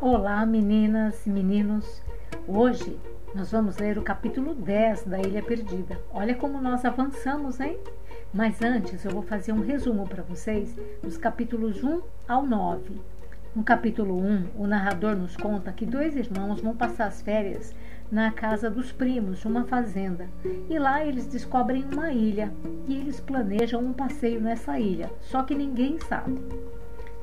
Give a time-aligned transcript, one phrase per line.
[0.00, 2.00] Olá, meninas e meninos.
[2.46, 2.96] Hoje
[3.34, 6.00] nós vamos ler o capítulo 10 da Ilha Perdida.
[6.12, 7.76] Olha como nós avançamos, hein?
[8.32, 10.72] Mas antes eu vou fazer um resumo para vocês
[11.02, 13.00] dos capítulos 1 ao 9.
[13.56, 17.74] No capítulo 1, o narrador nos conta que dois irmãos vão passar as férias
[18.08, 20.28] na casa dos primos, uma fazenda.
[20.70, 22.52] E lá eles descobrem uma ilha
[22.86, 26.40] e eles planejam um passeio nessa ilha, só que ninguém sabe.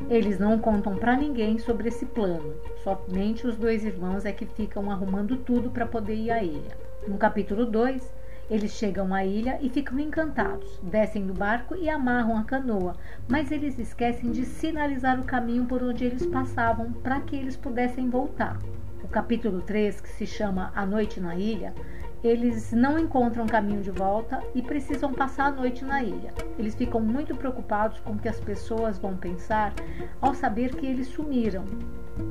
[0.09, 2.53] Eles não contam para ninguém sobre esse plano,
[2.83, 6.77] somente os dois irmãos é que ficam arrumando tudo para poder ir à ilha.
[7.07, 8.13] No capítulo 2,
[8.49, 12.95] eles chegam à ilha e ficam encantados, descem do barco e amarram a canoa,
[13.27, 18.07] mas eles esquecem de sinalizar o caminho por onde eles passavam para que eles pudessem
[18.07, 18.59] voltar.
[19.03, 21.73] O capítulo 3, que se chama A Noite na Ilha,
[22.25, 26.33] eles não encontram caminho de volta e precisam passar a noite na ilha.
[26.57, 29.73] Eles ficam muito preocupados com o que as pessoas vão pensar
[30.19, 31.65] ao saber que eles sumiram.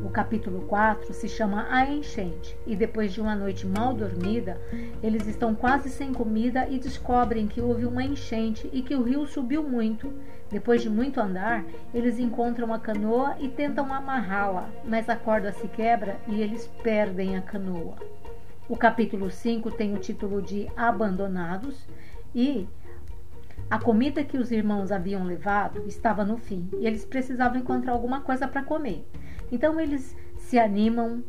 [0.04, 4.60] O capítulo 4 se chama A Enchente, e depois de uma noite mal dormida,
[5.00, 9.26] eles estão quase sem comida e descobrem que houve uma enchente e que o rio
[9.26, 10.12] subiu muito.
[10.50, 15.68] Depois de muito andar, eles encontram a canoa e tentam amarrá-la, mas a corda se
[15.68, 17.94] quebra e eles perdem a canoa.
[18.66, 21.86] O capítulo 5 tem o título de Abandonados
[22.34, 22.66] e
[23.68, 28.22] a comida que os irmãos haviam levado estava no fim e eles precisavam encontrar alguma
[28.22, 29.06] coisa para comer.
[29.52, 31.22] Então eles se animam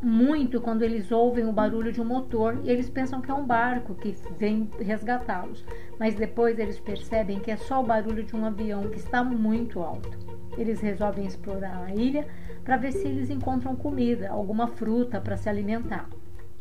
[0.00, 3.46] muito quando eles ouvem o barulho de um motor e eles pensam que é um
[3.46, 5.62] barco que vem resgatá-los,
[5.98, 9.80] mas depois eles percebem que é só o barulho de um avião que está muito
[9.80, 10.08] alto.
[10.56, 12.26] Eles resolvem explorar a ilha
[12.64, 16.08] para ver se eles encontram comida, alguma fruta para se alimentar.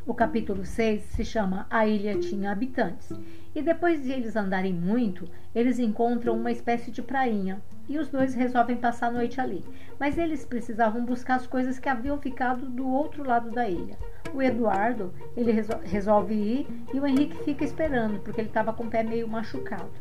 [0.03, 3.13] O capítulo 6 se chama A Ilha Tinha Habitantes.
[3.53, 8.33] E depois de eles andarem muito, eles encontram uma espécie de prainha e os dois
[8.33, 9.63] resolvem passar a noite ali.
[9.99, 13.95] Mas eles precisavam buscar as coisas que haviam ficado do outro lado da ilha.
[14.33, 15.51] O Eduardo, ele
[15.83, 19.91] resolve ir e o Henrique fica esperando, porque ele estava com o pé meio machucado.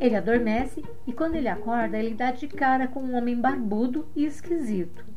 [0.00, 4.24] Ele adormece e quando ele acorda, ele dá de cara com um homem barbudo e
[4.24, 5.15] esquisito.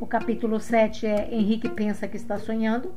[0.00, 2.90] O capítulo 7 é Henrique pensa que está sonhando.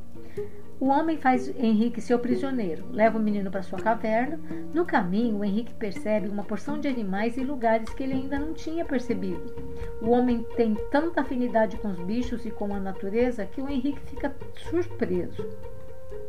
[0.80, 4.40] O homem faz Henrique seu prisioneiro, leva o menino para sua caverna.
[4.72, 8.86] No caminho, Henrique percebe uma porção de animais e lugares que ele ainda não tinha
[8.86, 9.54] percebido.
[10.00, 14.00] O homem tem tanta afinidade com os bichos e com a natureza que o Henrique
[14.06, 14.34] fica
[14.70, 15.46] surpreso.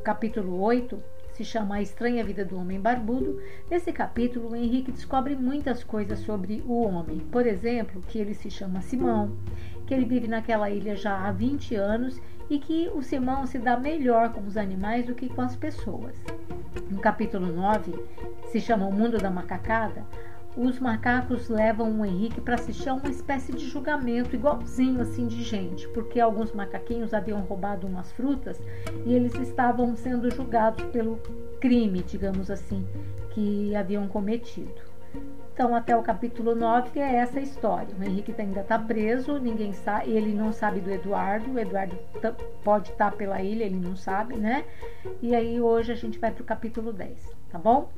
[0.04, 1.02] Capítulo 8
[1.36, 3.42] se chama A Estranha Vida do Homem Barbudo.
[3.70, 7.20] Nesse capítulo, o Henrique descobre muitas coisas sobre o homem.
[7.20, 9.36] Por exemplo, que ele se chama Simão,
[9.86, 12.20] que ele vive naquela ilha já há 20 anos
[12.50, 16.16] e que o Simão se dá melhor com os animais do que com as pessoas.
[16.90, 17.94] No capítulo 9,
[18.48, 20.06] se chama O Mundo da Macacada,
[20.58, 25.44] os macacos levam o Henrique para assistir a uma espécie de julgamento igualzinho assim de
[25.44, 28.58] gente, porque alguns macaquinhos haviam roubado umas frutas
[29.06, 31.20] e eles estavam sendo julgados pelo
[31.60, 32.88] crime, digamos assim,
[33.32, 34.85] que haviam cometido.
[35.56, 37.88] Então, até o capítulo 9 é essa história.
[37.98, 41.50] O Henrique ainda está preso, ninguém sabe, ele não sabe do Eduardo.
[41.50, 41.98] O Eduardo
[42.62, 44.66] pode estar tá pela ilha, ele não sabe, né?
[45.22, 47.90] E aí hoje a gente vai para o capítulo 10, tá bom?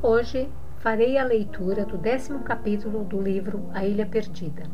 [0.00, 0.48] Hoje
[0.78, 4.70] farei a leitura do décimo capítulo do livro A Ilha Perdida.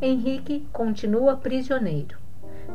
[0.00, 2.23] Henrique continua prisioneiro.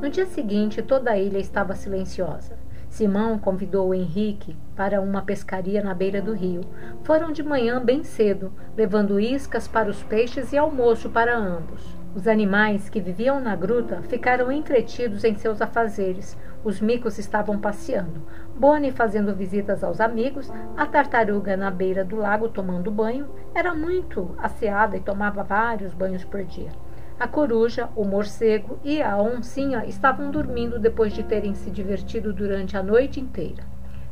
[0.02, 2.58] No dia seguinte, toda a ilha estava silenciosa.
[2.90, 6.62] Simão convidou Henrique para uma pescaria na beira do rio.
[7.04, 12.00] Foram de manhã bem cedo, levando iscas para os peixes e almoço para ambos.
[12.16, 16.38] Os animais que viviam na gruta ficaram entretidos em seus afazeres.
[16.64, 18.22] Os micos estavam passeando,
[18.56, 23.30] Boni fazendo visitas aos amigos, a tartaruga na beira do lago tomando banho.
[23.54, 26.72] Era muito asseada e tomava vários banhos por dia.
[27.20, 32.78] A coruja, o morcego e a oncinha estavam dormindo depois de terem se divertido durante
[32.78, 33.62] a noite inteira.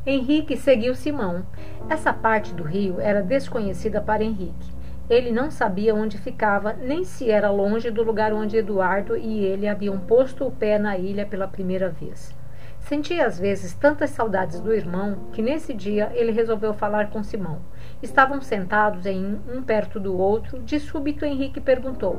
[0.06, 1.46] Henrique seguiu Simão.
[1.90, 4.76] Essa parte do rio era desconhecida para Henrique.
[5.10, 9.70] Ele não sabia onde ficava, nem se era longe do lugar onde Eduardo e ele
[9.70, 12.36] haviam posto o pé na ilha pela primeira vez.
[12.82, 17.60] Sentia às vezes tantas saudades do irmão que nesse dia ele resolveu falar com Simão.
[18.02, 20.60] Estavam sentados em um perto do outro.
[20.60, 22.18] De súbito Henrique perguntou: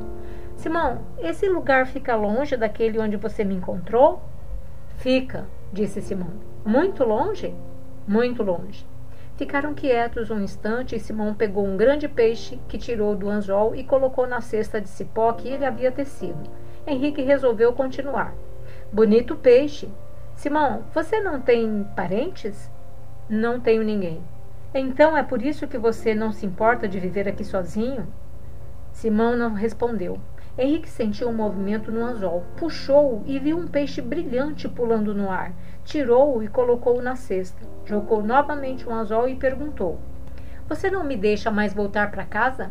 [0.59, 4.21] Simão, esse lugar fica longe daquele onde você me encontrou?
[4.97, 6.33] Fica, disse Simão.
[6.65, 7.55] Muito longe?
[8.05, 8.85] Muito longe.
[9.37, 13.85] Ficaram quietos um instante e Simão pegou um grande peixe que tirou do anzol e
[13.85, 16.49] colocou na cesta de cipó que ele havia tecido.
[16.85, 18.33] Henrique resolveu continuar.
[18.91, 19.87] Bonito peixe.
[20.35, 22.69] Simão, você não tem parentes?
[23.29, 24.21] Não tenho ninguém.
[24.73, 28.05] Então é por isso que você não se importa de viver aqui sozinho?
[28.91, 30.19] Simão não respondeu.
[30.61, 35.53] Henrique sentiu um movimento no anzol, puxou-o e viu um peixe brilhante pulando no ar.
[35.85, 37.65] Tirou-o e colocou-o na cesta.
[37.85, 39.97] Jogou novamente o anzol e perguntou:
[40.67, 42.69] Você não me deixa mais voltar para casa?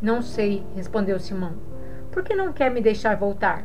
[0.00, 1.54] Não sei, respondeu Simão.
[2.12, 3.64] Por que não quer me deixar voltar?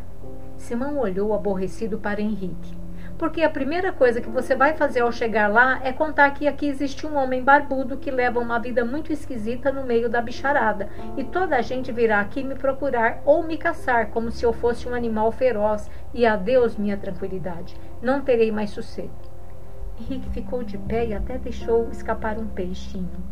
[0.58, 2.83] Simão olhou aborrecido para Henrique
[3.18, 6.68] porque a primeira coisa que você vai fazer ao chegar lá é contar que aqui
[6.68, 11.24] existe um homem barbudo que leva uma vida muito esquisita no meio da bicharada, e
[11.24, 14.94] toda a gente virá aqui me procurar ou me caçar como se eu fosse um
[14.94, 17.76] animal feroz, e adeus minha tranquilidade.
[18.02, 19.12] Não terei mais sossego.
[20.00, 23.24] Henrique ficou de pé e até deixou escapar um peixinho.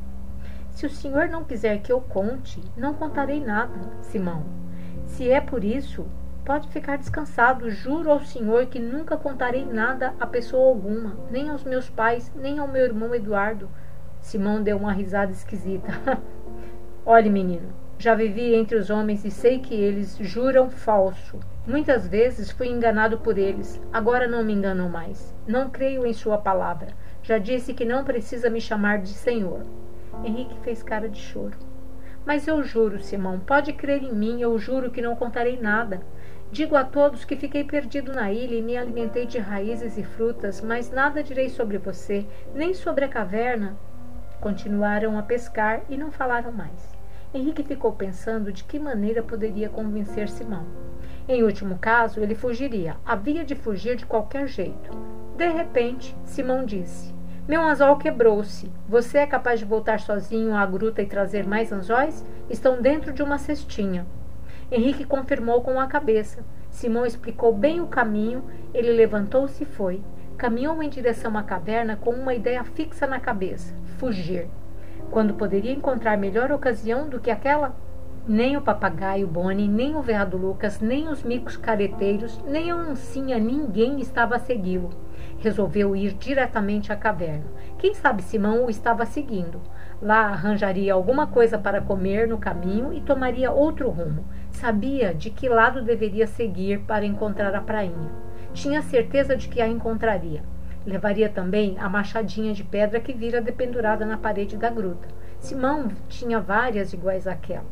[0.69, 4.43] Se o senhor não quiser que eu conte, não contarei nada, Simão.
[5.05, 6.05] Se é por isso,
[6.43, 11.63] Pode ficar descansado, juro ao senhor que nunca contarei nada a pessoa alguma, nem aos
[11.63, 13.69] meus pais, nem ao meu irmão Eduardo.
[14.19, 15.91] Simão deu uma risada esquisita.
[17.05, 21.39] Olhe, menino, já vivi entre os homens e sei que eles juram falso.
[21.67, 25.35] Muitas vezes fui enganado por eles, agora não me enganam mais.
[25.47, 26.87] Não creio em sua palavra.
[27.21, 29.63] Já disse que não precisa me chamar de senhor.
[30.23, 31.55] Henrique fez cara de choro.
[32.25, 36.01] Mas eu juro, Simão, pode crer em mim, eu juro que não contarei nada.
[36.51, 40.59] Digo a todos que fiquei perdido na ilha e me alimentei de raízes e frutas,
[40.59, 43.77] mas nada direi sobre você, nem sobre a caverna.
[44.41, 46.93] Continuaram a pescar e não falaram mais.
[47.33, 50.65] Henrique ficou pensando de que maneira poderia convencer Simão.
[51.25, 52.97] Em último caso, ele fugiria.
[53.05, 54.91] Havia de fugir de qualquer jeito.
[55.37, 57.15] De repente, Simão disse:
[57.47, 58.69] Meu anzol quebrou-se.
[58.89, 62.25] Você é capaz de voltar sozinho à gruta e trazer mais anzóis?
[62.49, 64.05] Estão dentro de uma cestinha.
[64.71, 66.45] Henrique confirmou com a cabeça.
[66.69, 70.01] Simão explicou bem o caminho, ele levantou-se e foi.
[70.37, 74.47] Caminhou em direção à caverna com uma ideia fixa na cabeça: fugir.
[75.11, 77.75] Quando poderia encontrar melhor ocasião do que aquela?
[78.25, 83.39] Nem o papagaio Boni, nem o veado Lucas, nem os micos careteiros, nem a oncinha,
[83.39, 84.91] ninguém estava a segui-lo.
[85.39, 87.45] Resolveu ir diretamente à caverna.
[87.77, 89.59] Quem sabe Simão o estava seguindo.
[90.01, 94.23] Lá arranjaria alguma coisa para comer no caminho e tomaria outro rumo.
[94.61, 98.11] Sabia de que lado deveria seguir para encontrar a prainha.
[98.53, 100.43] Tinha certeza de que a encontraria.
[100.85, 105.07] Levaria também a machadinha de pedra que vira dependurada na parede da gruta.
[105.39, 107.65] Simão tinha várias iguais àquela.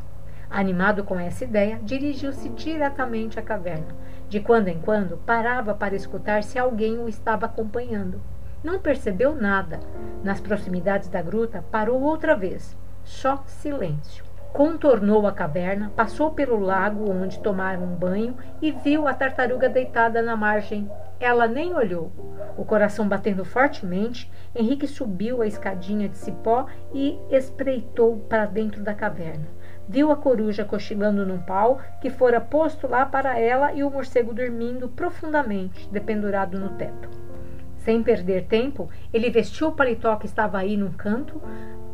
[0.49, 3.95] Animado com essa ideia, dirigiu-se diretamente à caverna.
[4.27, 8.19] De quando em quando, parava para escutar se alguém o estava acompanhando.
[8.63, 9.79] Não percebeu nada.
[10.23, 12.75] Nas proximidades da gruta, parou outra vez.
[13.03, 14.28] Só silêncio.
[14.53, 20.21] Contornou a caverna, passou pelo lago onde tomaram um banho e viu a tartaruga deitada
[20.21, 20.89] na margem.
[21.19, 22.11] Ela nem olhou.
[22.57, 28.93] O coração batendo fortemente, Henrique subiu a escadinha de cipó e espreitou para dentro da
[28.93, 29.47] caverna.
[29.87, 34.33] Viu a coruja cochilando num pau que fora posto lá para ela e o morcego
[34.33, 37.09] dormindo profundamente, dependurado no teto.
[37.77, 41.41] Sem perder tempo, ele vestiu o paletó que estava aí num canto,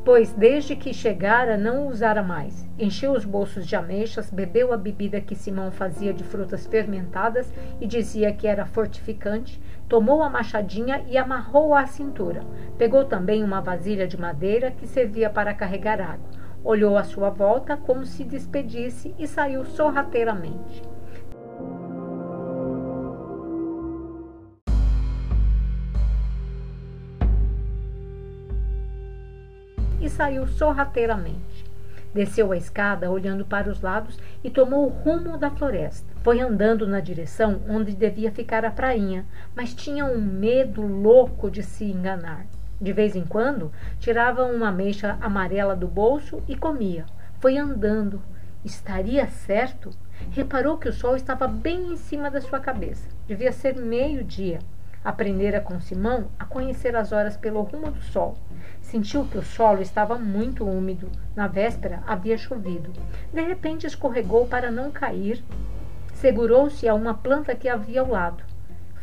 [0.05, 2.63] pois desde que chegara não o usara mais.
[2.77, 7.87] Encheu os bolsos de ameixas, bebeu a bebida que Simão fazia de frutas fermentadas e
[7.87, 9.59] dizia que era fortificante,
[9.89, 12.43] tomou a machadinha e amarrou-a à cintura.
[12.77, 16.29] Pegou também uma vasilha de madeira que servia para carregar água.
[16.63, 20.94] Olhou à sua volta como se despedisse e saiu sorrateiramente.
[30.15, 31.65] Saiu sorrateiramente.
[32.13, 36.07] Desceu a escada, olhando para os lados, e tomou o rumo da floresta.
[36.23, 41.61] Foi andando na direção onde devia ficar a prainha, mas tinha um medo louco de
[41.61, 42.45] se enganar.
[42.79, 43.69] De vez em quando,
[43.99, 47.05] tirava uma ameixa amarela do bolso e comia.
[47.41, 48.21] Foi andando.
[48.63, 49.91] Estaria certo?
[50.31, 53.09] Reparou que o sol estava bem em cima da sua cabeça.
[53.27, 54.59] Devia ser meio-dia.
[55.05, 58.35] Aprendera com Simão a conhecer as horas pelo rumo do sol.
[58.81, 61.11] Sentiu que o solo estava muito úmido.
[61.35, 62.91] Na véspera havia chovido.
[63.31, 65.45] De repente escorregou para não cair.
[66.11, 68.43] Segurou-se a uma planta que havia ao lado.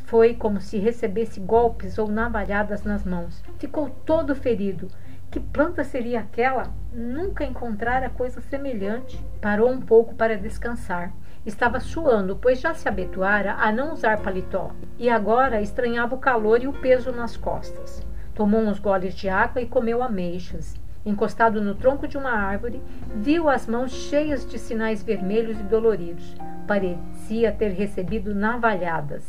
[0.06, 3.40] Foi como se recebesse golpes ou navalhadas nas mãos.
[3.60, 4.88] Ficou todo ferido.
[5.30, 6.74] Que planta seria aquela?
[6.92, 9.24] Nunca encontrara coisa semelhante.
[9.40, 11.14] Parou um pouco para descansar.
[11.44, 16.62] Estava suando, pois já se habituara a não usar paletó, e agora estranhava o calor
[16.62, 18.06] e o peso nas costas.
[18.34, 20.74] Tomou uns goles de água e comeu ameixas.
[21.04, 22.80] Encostado no tronco de uma árvore,
[23.16, 26.36] viu as mãos cheias de sinais vermelhos e doloridos.
[26.66, 29.24] Parecia ter recebido navalhadas.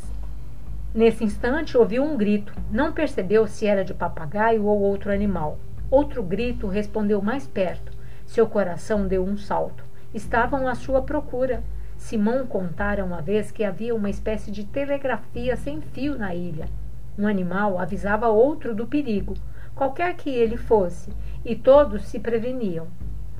[0.93, 2.53] Nesse instante ouviu um grito.
[2.69, 5.57] Não percebeu se era de papagaio ou outro animal.
[5.89, 7.91] Outro grito respondeu mais perto.
[8.23, 9.83] Seu coração deu um salto.
[10.13, 11.63] Estavam à sua procura.
[12.03, 16.67] Simão contara uma vez que havia uma espécie de telegrafia sem fio na ilha.
[17.17, 19.35] Um animal avisava outro do perigo,
[19.73, 21.13] qualquer que ele fosse,
[21.45, 22.87] e todos se preveniam.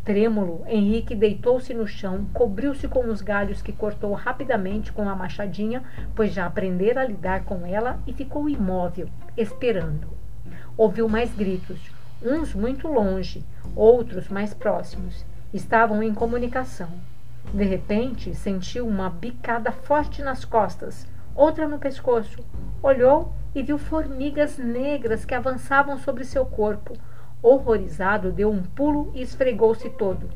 [0.06, 5.84] Trêmulo, Henrique deitou-se no chão, cobriu-se com os galhos que cortou rapidamente com a machadinha,
[6.16, 10.08] pois já aprendera a lidar com ela, e ficou imóvel, esperando.
[10.78, 11.92] Ouviu mais gritos,
[12.24, 13.44] uns muito longe,
[13.76, 15.26] outros mais próximos.
[15.54, 17.13] Estavam em comunicação.
[17.54, 22.44] De repente, sentiu uma bicada forte nas costas, outra no pescoço.
[22.82, 26.98] Olhou e viu formigas negras que avançavam sobre seu corpo
[27.44, 30.30] Horrorizado, deu um pulo e esfregou-se todo,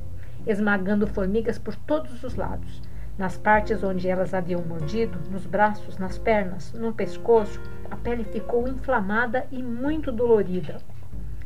[0.46, 2.82] esmagando formigas por todos os lados.
[3.18, 8.68] Nas partes onde elas haviam mordido, nos braços, nas pernas, no pescoço, a pele ficou
[8.68, 10.80] inflamada e muito dolorida.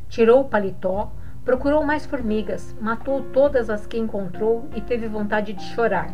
[0.08, 1.12] Tirou o paletó,
[1.44, 6.08] procurou mais formigas, matou todas as que encontrou e teve vontade de chorar.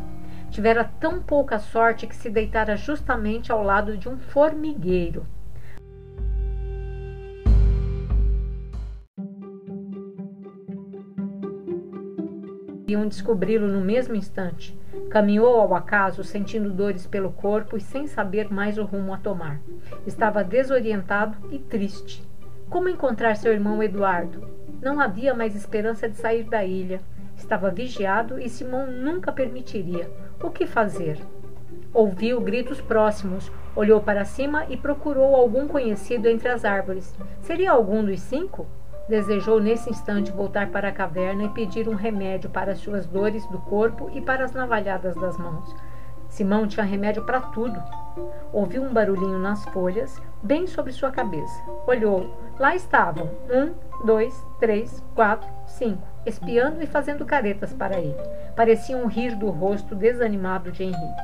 [0.51, 5.27] Tivera tão pouca sorte que se deitara justamente ao lado de um formigueiro.
[12.87, 14.75] Iam descobri-lo no mesmo instante.
[15.11, 19.61] Caminhou ao acaso, sentindo dores pelo corpo e sem saber mais o rumo a tomar.
[20.07, 22.27] Estava desorientado e triste.
[22.71, 24.58] Como encontrar seu irmão Eduardo?
[24.81, 27.01] Não havia mais esperança de sair da ilha.
[27.37, 30.11] Estava vigiado e Simão nunca permitiria.
[30.43, 31.19] O que fazer?
[31.93, 37.17] Ouviu gritos próximos, olhou para cima e procurou algum conhecido entre as árvores.
[37.41, 38.67] Seria algum dos cinco?
[39.09, 43.47] Desejou nesse instante voltar para a caverna e pedir um remédio para as suas dores
[43.47, 45.75] do corpo e para as navalhadas das mãos.
[46.29, 47.83] Simão tinha remédio para tudo.
[48.53, 51.61] Ouviu um barulhinho nas folhas, bem sobre sua cabeça.
[51.87, 52.37] Olhou.
[52.59, 53.31] Lá estavam.
[53.51, 58.17] Um, dois, três, quatro, cinco, espiando e fazendo caretas para ele.
[58.57, 61.23] Pareciam rir do rosto desanimado de Henrique.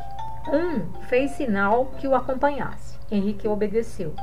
[0.53, 2.99] Um fez sinal que o acompanhasse.
[3.11, 4.15] Henrique obedeceu.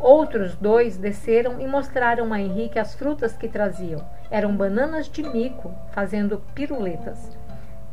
[0.00, 4.04] Outros dois desceram e mostraram a Henrique as frutas que traziam.
[4.30, 7.36] Eram bananas de mico, fazendo piruletas,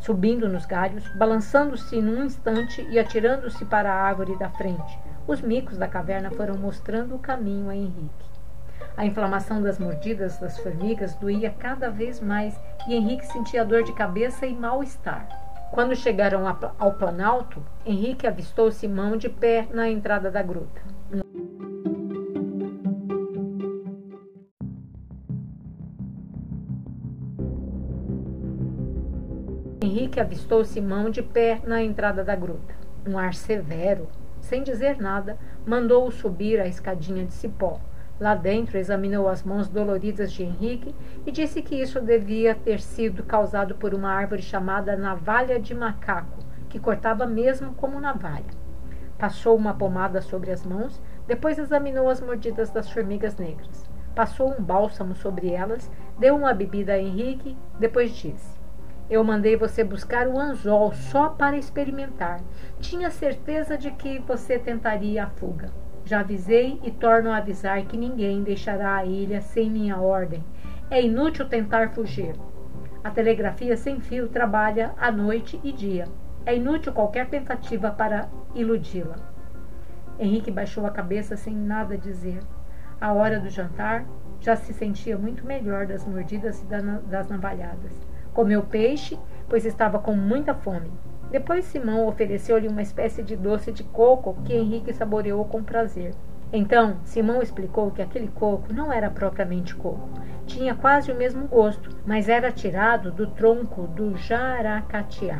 [0.01, 4.99] subindo nos galhos, balançando-se num instante e atirando-se para a árvore da frente.
[5.27, 8.31] Os micos da caverna foram mostrando o caminho a Henrique.
[8.97, 13.93] A inflamação das mordidas das formigas doía cada vez mais e Henrique sentia dor de
[13.93, 15.27] cabeça e mal-estar.
[15.71, 16.43] Quando chegaram
[16.77, 20.81] ao planalto, Henrique avistou Simão de pé na entrada da gruta.
[29.83, 32.75] Henrique avistou Simão de pé na entrada da gruta.
[33.07, 34.07] Um ar severo,
[34.39, 37.79] sem dizer nada, mandou-o subir a escadinha de cipó.
[38.19, 40.93] Lá dentro examinou as mãos doloridas de Henrique
[41.25, 46.37] e disse que isso devia ter sido causado por uma árvore chamada navalha de macaco,
[46.69, 48.45] que cortava mesmo como navalha.
[49.17, 53.89] Passou uma pomada sobre as mãos, depois examinou as mordidas das formigas negras.
[54.13, 58.60] Passou um bálsamo sobre elas, deu uma bebida a Henrique, depois disse:
[59.11, 62.39] eu mandei você buscar o anzol só para experimentar.
[62.79, 65.69] Tinha certeza de que você tentaria a fuga.
[66.05, 70.41] Já avisei e torno a avisar que ninguém deixará a ilha sem minha ordem.
[70.89, 72.33] É inútil tentar fugir.
[73.03, 76.05] A telegrafia sem fio trabalha à noite e dia.
[76.45, 79.17] É inútil qualquer tentativa para iludi-la.
[80.17, 82.39] Henrique baixou a cabeça sem nada dizer.
[82.99, 84.05] À hora do jantar,
[84.39, 88.10] já se sentia muito melhor das mordidas e das navalhadas.
[88.33, 89.19] Comeu peixe,
[89.49, 90.91] pois estava com muita fome.
[91.29, 96.13] Depois Simão ofereceu-lhe uma espécie de doce de coco que Henrique saboreou com prazer.
[96.53, 100.09] Então, Simão explicou que aquele coco não era propriamente coco.
[100.45, 105.39] Tinha quase o mesmo gosto, mas era tirado do tronco do jaracatiá.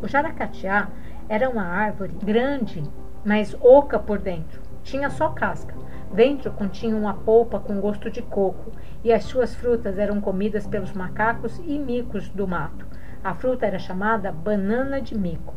[0.00, 0.88] O jaracatiá
[1.28, 2.82] era uma árvore grande,
[3.24, 4.60] mas oca por dentro.
[4.84, 5.74] Tinha só casca.
[6.12, 8.72] Dentro continha uma polpa com gosto de coco,
[9.04, 12.86] e as suas frutas eram comidas pelos macacos e micos do mato.
[13.22, 15.54] A fruta era chamada banana de mico.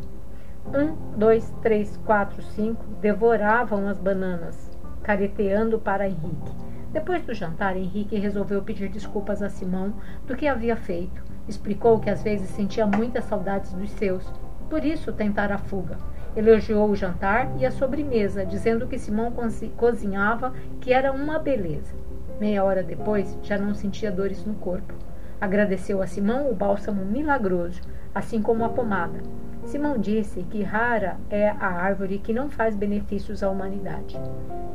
[0.68, 4.70] Um, dois, três, quatro, cinco devoravam as bananas,
[5.04, 6.56] careteando para Henrique.
[6.92, 9.94] Depois do jantar, Henrique resolveu pedir desculpas a Simão
[10.26, 11.24] do que havia feito.
[11.48, 14.32] Explicou que às vezes sentia muitas saudades dos seus,
[14.70, 15.98] por isso tentara a fuga.
[16.36, 19.34] Elogiou o jantar e a sobremesa, dizendo que Simão
[19.76, 21.94] cozinhava, que era uma beleza.
[22.40, 24.94] Meia hora depois, já não sentia dores no corpo.
[25.42, 27.82] Agradeceu a Simão o bálsamo milagroso,
[28.14, 29.20] assim como a pomada.
[29.66, 34.20] Simão disse que rara é a árvore que não faz benefícios à humanidade.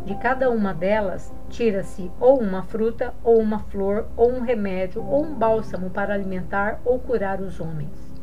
[0.04, 5.25] De cada uma delas, tira-se ou uma fruta, ou uma flor, ou um remédio, ou
[5.25, 8.14] um bálsamo para alimentar ou curar os homens.